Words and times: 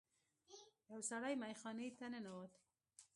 یو 0.91 0.99
سړی 1.09 1.33
میخانې 1.41 1.87
ته 1.97 2.05
ننوت. 2.13 2.53